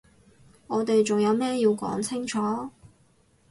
[0.65, 2.39] 我哋仲有咩要講清楚？